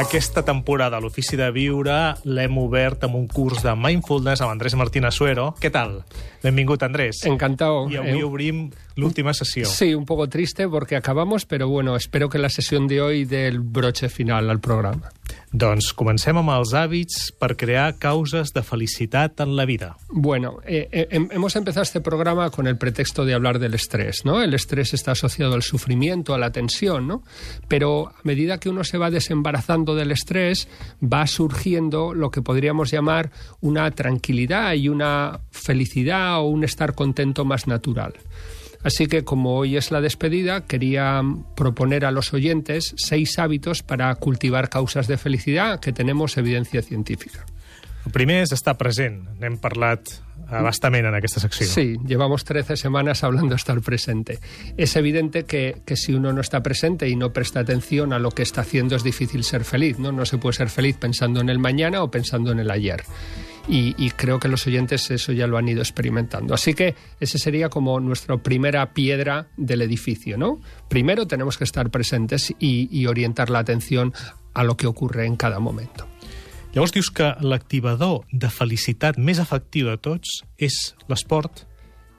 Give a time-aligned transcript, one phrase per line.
[0.00, 4.72] Aquesta temporada a l'Ofici de Viure l'hem obert amb un curs de Mindfulness amb Andrés
[4.80, 5.50] Martín Asuero.
[5.60, 5.98] Què tal?
[6.40, 7.18] Benvingut, Andrés.
[7.28, 7.82] Encantado.
[7.92, 8.62] I avui Eh, obrim
[8.96, 9.66] l'última sessió.
[9.68, 13.46] Sí, un poco triste porque acabamos, pero bueno, espero que la sesión de hoy dé
[13.46, 15.12] el broche final al programa.
[15.52, 19.96] Doncs comencem amb els hàbits per crear causes de felicitat en la vida.
[20.08, 24.24] Bueno, eh, eh, hem- hemos empezado este programa con el pretexto de hablar del estrés,
[24.24, 24.40] ¿no?
[24.42, 27.24] El estrés está asociado al sufrimiento, a la tensión, ¿no?
[27.66, 30.68] Pero a medida que uno se va desembarazando del estrés,
[31.02, 37.44] va surgiendo lo que podríamos llamar una tranquilidad y una felicidad o un estar contento
[37.44, 38.14] más natural.
[38.82, 41.22] Así que como hoy es la despedida, quería
[41.56, 47.44] proponer a los oyentes seis hábitos para cultivar causas de felicidad que tenemos evidencia científica.
[48.06, 49.26] El primer és estar present.
[49.40, 50.08] N'hem parlat
[50.48, 51.66] abastament en aquesta secció.
[51.68, 54.38] Sí, llevamos 13 semanas hablando estar presente.
[54.76, 58.30] Es evidente que, que si uno no está presente y no presta atención a lo
[58.30, 60.12] que está haciendo es difícil ser feliz, ¿no?
[60.12, 63.04] No se puede ser feliz pensando en el mañana o pensando en el ayer.
[63.68, 66.54] Y, y creo que los oyentes eso ya lo han ido experimentando.
[66.54, 70.60] Así que ese sería como nuestra primera piedra del edificio, ¿no?
[70.88, 74.12] Primero tenemos que estar presentes y, y orientar la atención
[74.54, 76.06] a lo que ocurre en cada momento.
[76.72, 80.76] Llavors dius que l'activador de felicitat més efectiu de tots és
[81.10, 81.64] l'esport.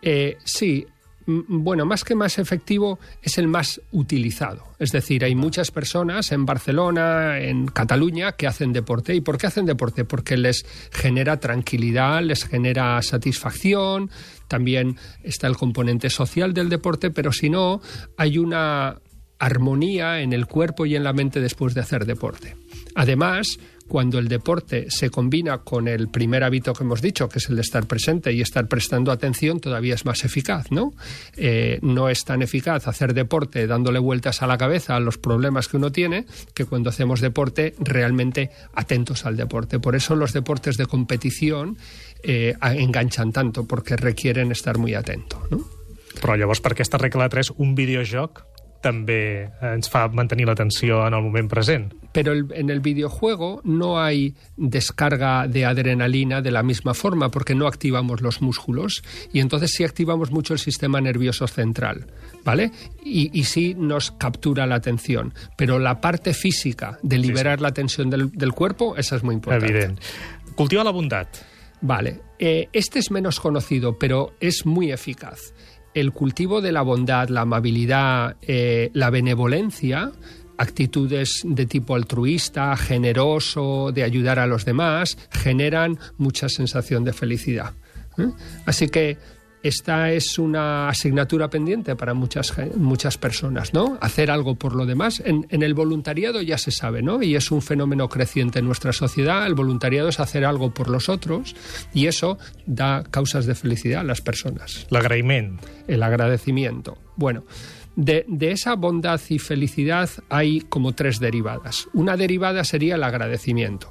[0.00, 0.86] Eh, sí,
[1.28, 4.64] bueno, más que más efectivo, es el más utilizado.
[4.78, 9.14] Es decir, hay muchas personas en Barcelona, en Cataluña, que hacen deporte.
[9.14, 10.06] ¿Y por qué hacen deporte?
[10.06, 14.10] Porque les genera tranquilidad, les genera satisfacción,
[14.48, 17.82] también está el componente social del deporte, pero si no,
[18.16, 18.96] hay una
[19.38, 22.56] armonía en el cuerpo y en la mente después de hacer deporte.
[22.94, 23.58] Además,
[23.88, 27.56] cuando el deporte se combina con el primer hábito que hemos dicho, que es el
[27.56, 30.92] de estar presente y estar prestando atención, todavía es más eficaz, ¿no?
[31.36, 35.68] Eh, no es tan eficaz hacer deporte dándole vueltas a la cabeza a los problemas
[35.68, 39.80] que uno tiene que cuando hacemos deporte realmente atentos al deporte.
[39.80, 41.78] Por eso los deportes de competición
[42.22, 45.78] eh, enganchan tanto, porque requieren estar muy atento, ¿no?
[46.18, 48.44] Però llavors, per regla de 3, un videojoc
[48.80, 51.92] també ens fa mantenir l'atenció en el moment present.
[52.12, 57.54] pero el- en el videojuego no hay descarga de adrenalina de la misma forma porque
[57.54, 59.02] no activamos los músculos
[59.32, 62.06] y entonces sí activamos mucho el sistema nervioso central,
[62.44, 62.72] ¿vale?
[63.04, 68.10] Y, y sí nos captura la atención, pero la parte física de liberar la tensión
[68.10, 69.66] del, del cuerpo, esa es muy importante.
[69.72, 70.00] Evident.
[70.56, 71.28] Cultivar la bondat.
[71.80, 75.38] Vale, eh, este es menos conocido, pero es muy eficaz.
[75.98, 80.12] El cultivo de la bondad, la amabilidad, eh, la benevolencia,
[80.56, 87.72] actitudes de tipo altruista, generoso, de ayudar a los demás, generan mucha sensación de felicidad.
[88.16, 88.28] ¿eh?
[88.64, 89.18] Así que
[89.62, 93.98] esta es una asignatura pendiente para muchas, muchas personas, ¿no?
[94.00, 95.20] Hacer algo por lo demás.
[95.24, 97.22] En, en el voluntariado ya se sabe, ¿no?
[97.22, 99.46] Y es un fenómeno creciente en nuestra sociedad.
[99.46, 101.56] El voluntariado es hacer algo por los otros
[101.92, 105.58] y eso da causas de felicidad a las personas L'agraïment.
[105.86, 106.98] el agradecimiento.
[107.16, 107.44] Bueno,
[107.96, 111.88] de, de esa bondad y felicidad hay como tres derivadas.
[111.92, 113.90] Una derivada sería el agradecimiento.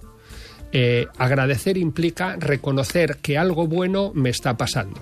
[0.72, 5.02] Eh, agradecer implica reconocer que algo bueno me está pasando.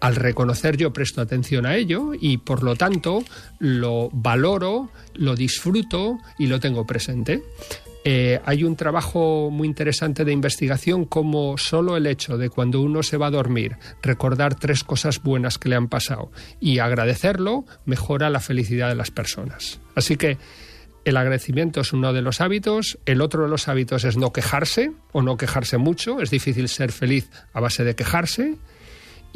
[0.00, 3.24] Al reconocer yo presto atención a ello y por lo tanto
[3.58, 7.42] lo valoro, lo disfruto y lo tengo presente.
[8.08, 13.02] Eh, hay un trabajo muy interesante de investigación como solo el hecho de cuando uno
[13.02, 16.30] se va a dormir recordar tres cosas buenas que le han pasado
[16.60, 19.80] y agradecerlo mejora la felicidad de las personas.
[19.96, 20.38] Así que
[21.04, 24.92] el agradecimiento es uno de los hábitos, el otro de los hábitos es no quejarse
[25.10, 28.56] o no quejarse mucho, es difícil ser feliz a base de quejarse.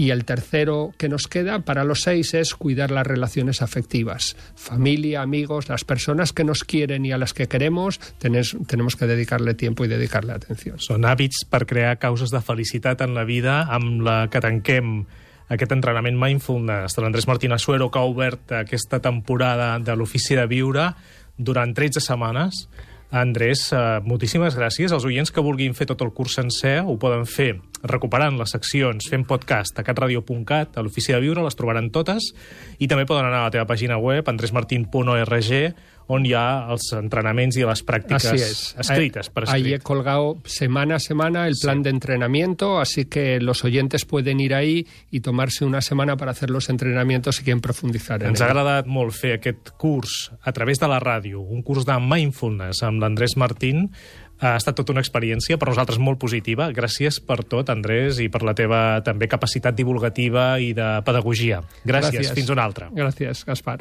[0.00, 4.34] Y el tercero que nos queda para los seis es cuidar las relaciones afectivas.
[4.54, 9.06] Familia, amigos, las personas que nos quieren y a las que queremos, tenes- tenemos que
[9.06, 10.78] dedicarle tiempo y dedicarle atención.
[10.80, 15.04] Són hàbits per crear causes de felicitat en la vida amb la que tanquem
[15.52, 20.46] aquest entrenament Mindfulness de l'Andrés Martín Asuero que ha obert aquesta temporada de l'Ofici de
[20.46, 20.94] Viure
[21.36, 22.70] durant 13 setmanes.
[23.10, 24.92] Andrés, eh, moltíssimes gràcies.
[24.94, 29.06] Els oients que vulguin fer tot el curs sencer ho poden fer recuperant les seccions,
[29.08, 32.32] fent podcast a catradio.cat, a l'Ofici de Viure, les trobaran totes,
[32.78, 35.74] i també poden anar a la teva pàgina web, andresmartin.org,
[36.10, 38.60] on hi ha els entrenaments i les pràctiques Así es.
[38.82, 39.74] escrites per Ahí escrit.
[39.76, 44.54] he colgado semana a semana el plan de entrenamiento, así que los oyentes pueden ir
[44.54, 48.48] ahí y tomarse una semana para hacer los entrenamientos si quieren profundizar en Ens ha
[48.50, 53.00] agradat molt fer aquest curs a través de la ràdio, un curs de mindfulness amb
[53.00, 53.92] l'Andrés Martín.
[54.40, 56.70] Ha estat tota una experiència, per nosaltres molt positiva.
[56.72, 61.62] Gràcies per tot, Andrés, i per la teva també capacitat divulgativa i de pedagogia.
[61.84, 62.34] Gràcies, Gràcies.
[62.34, 62.88] fins una altra.
[62.92, 63.80] Gracias, Gaspar.